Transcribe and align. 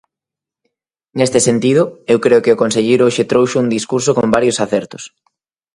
Neste 1.17 1.39
sentido, 1.47 1.83
eu 2.13 2.17
creo 2.25 2.43
que 2.43 2.53
o 2.55 2.59
conselleiro 2.63 3.03
hoxe 3.07 3.29
trouxo 3.31 3.55
un 3.63 3.73
discurso 3.75 4.11
con 4.17 4.33
varios 4.35 4.57
acertos. 4.65 5.03